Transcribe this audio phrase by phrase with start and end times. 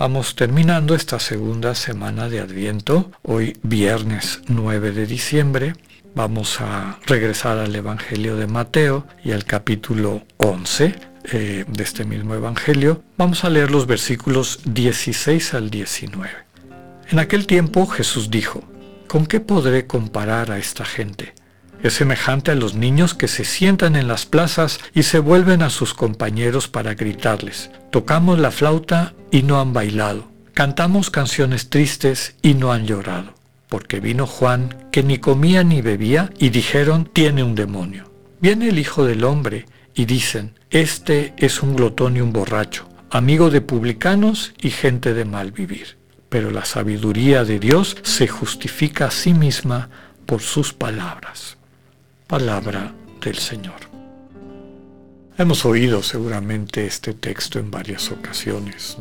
[0.00, 5.74] Vamos terminando esta segunda semana de Adviento, hoy viernes 9 de diciembre.
[6.14, 10.94] Vamos a regresar al Evangelio de Mateo y al capítulo 11
[11.24, 13.02] eh, de este mismo Evangelio.
[13.18, 16.30] Vamos a leer los versículos 16 al 19.
[17.10, 18.64] En aquel tiempo Jesús dijo,
[19.06, 21.34] ¿con qué podré comparar a esta gente?
[21.82, 25.70] Es semejante a los niños que se sientan en las plazas y se vuelven a
[25.70, 27.70] sus compañeros para gritarles.
[27.90, 30.30] Tocamos la flauta y no han bailado.
[30.52, 33.34] Cantamos canciones tristes y no han llorado.
[33.70, 38.12] Porque vino Juan, que ni comía ni bebía, y dijeron, tiene un demonio.
[38.40, 39.64] Viene el Hijo del Hombre,
[39.94, 45.24] y dicen, este es un glotón y un borracho, amigo de publicanos y gente de
[45.24, 45.96] mal vivir.
[46.28, 49.88] Pero la sabiduría de Dios se justifica a sí misma
[50.26, 51.56] por sus palabras
[52.30, 53.80] palabra del Señor.
[55.36, 58.96] Hemos oído seguramente este texto en varias ocasiones,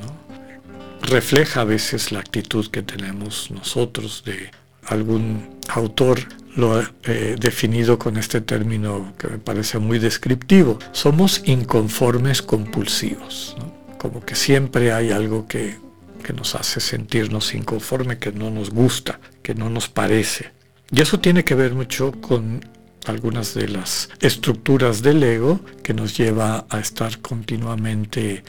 [1.01, 4.51] Refleja a veces la actitud que tenemos nosotros de
[4.87, 6.19] algún autor
[6.55, 10.77] lo ha eh, definido con este término que me parece muy descriptivo.
[10.91, 13.55] Somos inconformes compulsivos,
[13.97, 15.77] como que siempre hay algo que,
[16.21, 20.51] que nos hace sentirnos inconforme, que no nos gusta, que no nos parece.
[20.91, 22.61] Y eso tiene que ver mucho con
[23.09, 28.43] algunas de las estructuras del ego que nos lleva a estar continuamente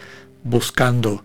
[0.44, 1.24] buscando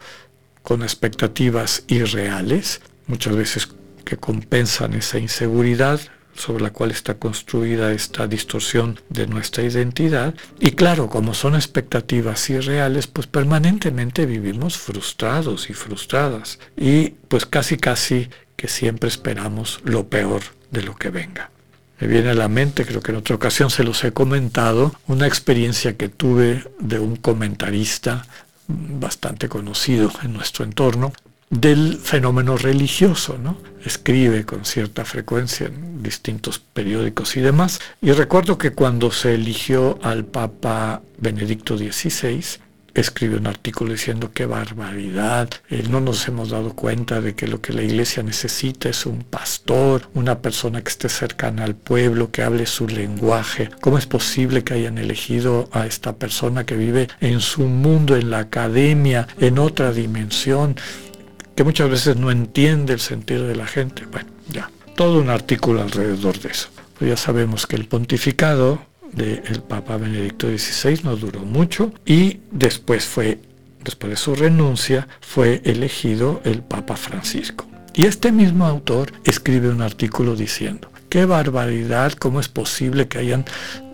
[0.64, 3.70] con expectativas irreales, muchas veces
[4.04, 6.00] que compensan esa inseguridad
[6.36, 10.36] sobre la cual está construida esta distorsión de nuestra identidad.
[10.60, 16.60] Y claro, como son expectativas irreales, pues permanentemente vivimos frustrados y frustradas.
[16.76, 21.52] Y pues casi casi que siempre esperamos lo peor de lo que venga.
[22.00, 25.28] Me viene a la mente, creo que en otra ocasión se los he comentado, una
[25.28, 28.26] experiencia que tuve de un comentarista
[28.68, 31.14] bastante conocido en nuestro entorno
[31.50, 33.58] del fenómeno religioso, ¿no?
[33.86, 37.80] Escribe con cierta frecuencia en distintos periódicos y demás.
[38.02, 42.44] Y recuerdo que cuando se eligió al Papa Benedicto XVI,
[42.96, 47.62] escribe un artículo diciendo qué barbaridad, eh, no nos hemos dado cuenta de que lo
[47.62, 52.42] que la iglesia necesita es un pastor, una persona que esté cercana al pueblo, que
[52.42, 53.70] hable su lenguaje.
[53.82, 58.30] ¿Cómo es posible que hayan elegido a esta persona que vive en su mundo, en
[58.30, 60.76] la academia, en otra dimensión,
[61.56, 64.06] que muchas veces no entiende el sentido de la gente?
[64.06, 66.70] Bueno, ya, todo un artículo alrededor de eso.
[66.98, 68.82] Pues ya sabemos que el pontificado
[69.16, 73.40] del Papa Benedicto XVI no duró mucho y después fue,
[73.84, 77.66] después de su renuncia, fue elegido el Papa Francisco.
[77.94, 83.46] Y este mismo autor escribe un artículo diciendo, qué barbaridad, cómo es posible que hayan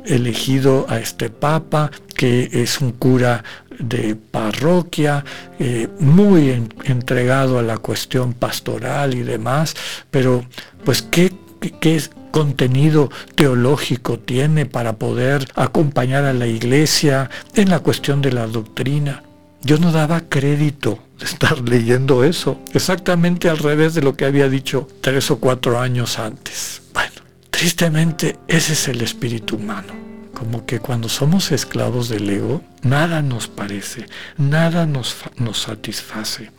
[0.06, 3.44] elegido a este papa, que es un cura
[3.80, 5.24] de parroquia,
[5.60, 6.50] eh, muy
[6.84, 9.76] entregado a la cuestión pastoral y demás,
[10.10, 10.46] pero
[10.84, 11.32] pues qué,
[11.80, 18.48] qué, contenido teológico tiene para poder acompañar a la iglesia en la cuestión de la
[18.48, 19.24] doctrina.
[19.62, 24.50] Yo no daba crédito de estar leyendo eso, exactamente al revés de lo que había
[24.50, 26.82] dicho tres o cuatro años antes.
[26.94, 29.94] Bueno, tristemente ese es el espíritu humano.
[30.34, 36.50] Como que cuando somos esclavos del ego, nada nos parece, nada nos, nos satisface.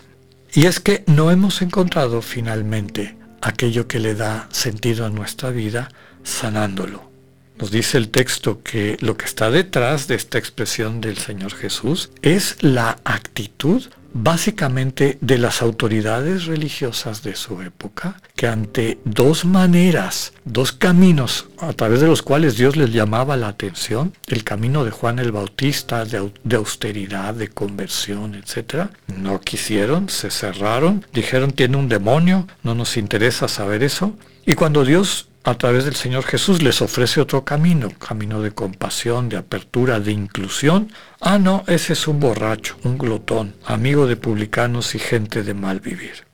[0.54, 5.91] Y es que no hemos encontrado finalmente aquello que le da sentido a nuestra vida,
[6.22, 7.10] sanándolo.
[7.58, 12.10] Nos dice el texto que lo que está detrás de esta expresión del Señor Jesús
[12.22, 20.32] es la actitud básicamente de las autoridades religiosas de su época, que ante dos maneras,
[20.44, 24.90] dos caminos a través de los cuales Dios les llamaba la atención, el camino de
[24.90, 31.88] Juan el Bautista, de, austeridad, de conversión, etc., no quisieron, se cerraron, dijeron tiene un
[31.88, 36.82] demonio, no nos interesa saber eso, y cuando Dios a través del Señor Jesús les
[36.82, 40.92] ofrece otro camino, camino de compasión, de apertura, de inclusión.
[41.20, 45.80] Ah, no, ese es un borracho, un glotón, amigo de publicanos y gente de mal
[45.80, 46.24] vivir.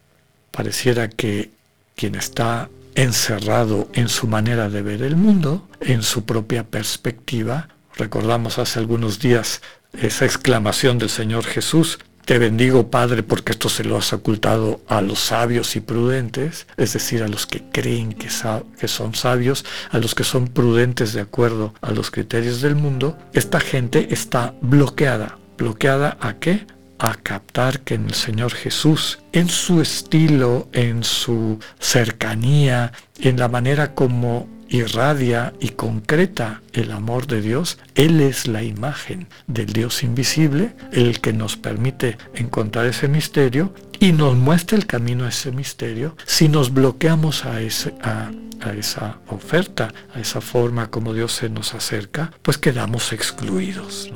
[0.50, 1.50] Pareciera que
[1.96, 8.58] quien está encerrado en su manera de ver el mundo, en su propia perspectiva, recordamos
[8.58, 9.62] hace algunos días
[9.92, 11.98] esa exclamación del Señor Jesús,
[12.28, 16.92] te bendigo Padre porque esto se lo has ocultado a los sabios y prudentes, es
[16.92, 21.72] decir, a los que creen que, son sabios, a los que son prudentes de acuerdo
[21.80, 25.38] a los criterios del mundo, esta gente está bloqueada.
[25.56, 26.66] ¿Bloqueada a qué?
[26.98, 33.48] a captar que en el Señor Jesús, en su estilo, en su cercanía, en la
[33.48, 40.02] manera como irradia y concreta el amor de Dios, Él es la imagen del Dios
[40.02, 45.50] invisible, el que nos permite encontrar ese misterio y nos muestra el camino a ese
[45.52, 46.16] misterio.
[46.26, 52.58] Si nos bloqueamos a, esa oferta, a esa forma como Dios se nos acerca, pues
[52.58, 54.10] quedamos excluidos.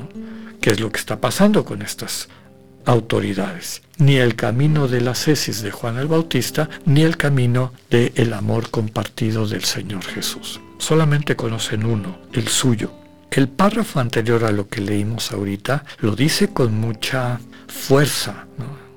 [0.61, 2.29] ¿Qué es lo que está pasando con estas
[2.85, 8.11] autoridades, ni el camino de la cesis de Juan el Bautista, ni el camino del
[8.15, 10.59] el amor compartido del Señor Jesús.
[10.77, 12.91] Solamente conocen uno, el suyo.
[13.31, 18.45] El párrafo anterior a lo que leímos ahorita lo dice con mucha fuerza.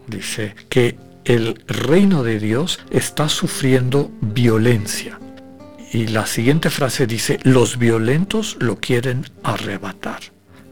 [0.07, 5.19] Dice que el reino de Dios está sufriendo violencia.
[5.93, 10.21] Y la siguiente frase dice, los violentos lo quieren arrebatar.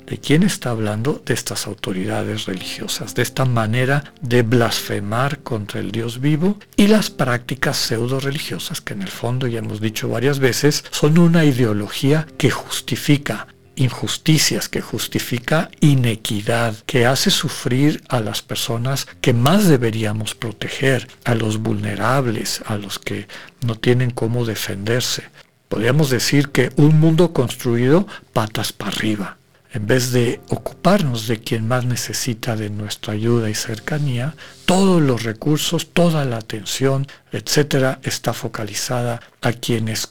[0.07, 1.23] ¿De quién está hablando?
[1.25, 7.09] De estas autoridades religiosas, de esta manera de blasfemar contra el Dios vivo y las
[7.09, 12.27] prácticas pseudo religiosas que en el fondo, ya hemos dicho varias veces, son una ideología
[12.37, 13.47] que justifica
[13.77, 21.35] injusticias, que justifica inequidad, que hace sufrir a las personas que más deberíamos proteger, a
[21.35, 23.27] los vulnerables, a los que
[23.67, 25.25] no tienen cómo defenderse.
[25.69, 29.39] Podríamos decir que un mundo construido patas para arriba,
[29.75, 34.37] en vez de ocuparnos de quien más necesita de nuestra ayuda y cercanía,
[34.67, 40.09] todos los recursos, toda la atención, etcétera, está focalizada a quienes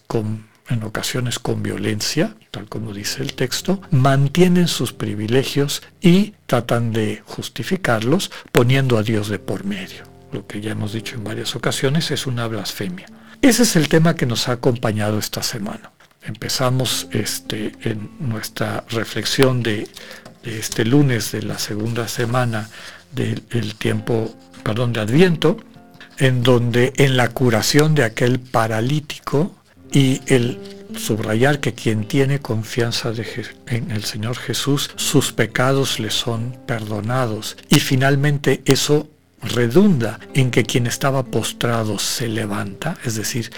[0.70, 7.24] en ocasiones con violencia, tal como dice el texto, mantienen sus privilegios y tratan de
[7.26, 10.04] justificarlos poniendo a Dios de por medio.
[10.34, 13.08] Lo que ya hemos dicho en varias ocasiones es una blasfemia.
[13.42, 15.92] Ese es el tema que nos ha acompañado esta semana
[16.26, 19.88] empezamos este, en nuestra reflexión de,
[20.44, 22.70] este lunes de la segunda semana
[23.14, 25.58] del tiempo, perdón, de Adviento,
[26.18, 29.56] en donde en la curación de aquel paralítico
[29.92, 30.60] y el
[30.98, 33.14] subrayar que quien tiene confianza
[33.68, 37.58] en el Señor Jesús, sus pecados le son perdonados.
[37.70, 39.10] Y finalmente eso
[39.42, 43.52] redunda en que quien estaba postrado se levanta, es decir,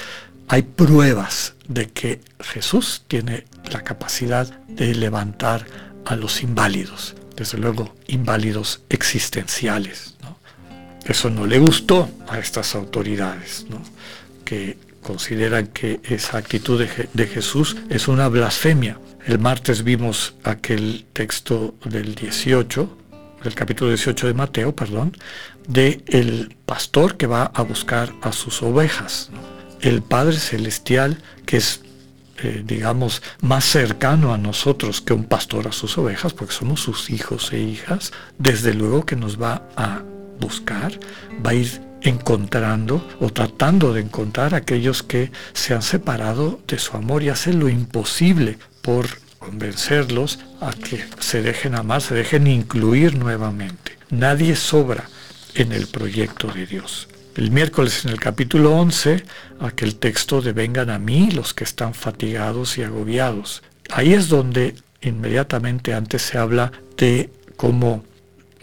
[0.48, 5.66] hay pruebas de que Jesús tiene la capacidad de levantar
[6.06, 10.16] a los inválidos, desde luego inválidos existenciales.
[11.06, 13.66] Eso no le gustó a estas autoridades,
[14.44, 16.84] que consideran que esa actitud
[17.14, 19.00] de, Jesús es una blasfemia.
[19.26, 22.98] El martes vimos aquel texto del 18,
[23.44, 25.16] del capítulo 18 de Mateo, perdón,
[25.68, 29.30] de el pastor que va a buscar a sus ovejas
[29.82, 31.82] el Padre Celestial, que es,
[32.38, 37.10] eh, digamos, más cercano a nosotros que un pastor a sus ovejas, porque somos sus
[37.10, 40.02] hijos e hijas, desde luego que nos va a
[40.40, 41.00] buscar,
[41.46, 46.78] va a ir encontrando o tratando de encontrar a aquellos que se han separado de
[46.78, 49.08] su amor y hace lo imposible por
[49.40, 53.98] convencerlos a que se dejen amar, se dejen incluir nuevamente.
[54.10, 55.10] Nadie sobra
[55.56, 57.08] en el proyecto de Dios.
[57.36, 59.26] El miércoles en el capítulo 11,
[59.60, 63.62] aquel texto de vengan a mí los que están fatigados y agobiados.
[63.90, 68.06] Ahí es donde inmediatamente antes se habla de cómo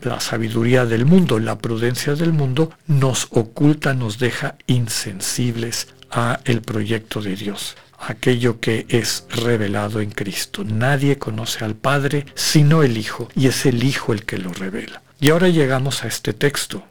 [0.01, 6.63] la sabiduría del mundo, la prudencia del mundo nos oculta, nos deja insensibles a el
[6.63, 10.65] proyecto de Dios, aquello que es revelado en Cristo.
[10.65, 15.03] Nadie conoce al Padre sino el Hijo, y es el Hijo el que lo revela.
[15.21, 16.85] Y ahora llegamos a este texto,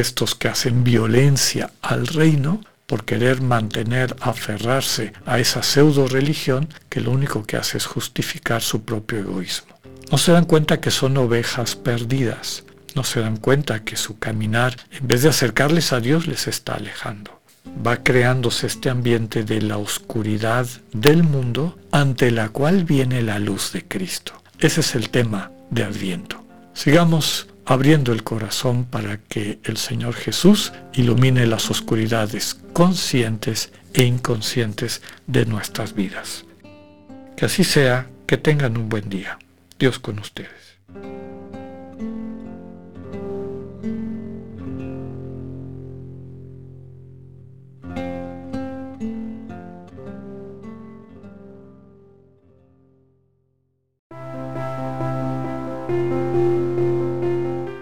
[0.00, 7.00] estos que hacen violencia al reino por querer mantener, aferrarse a esa pseudo religión que
[7.00, 9.74] lo único que hace es justificar su propio egoísmo.
[10.10, 14.76] No se dan cuenta que son ovejas perdidas, no se dan cuenta que su caminar,
[14.92, 17.40] en vez de acercarles a Dios, les está alejando.
[17.84, 23.72] Va creándose este ambiente de la oscuridad del mundo ante la cual viene la luz
[23.72, 24.34] de Cristo.
[24.58, 26.44] Ese es el tema de Adviento.
[26.74, 35.02] Sigamos abriendo el corazón para que el Señor Jesús ilumine las oscuridades conscientes e inconscientes
[35.26, 36.44] de nuestras vidas.
[37.36, 39.38] Que así sea, que tengan un buen día.
[39.78, 40.64] Dios con ustedes.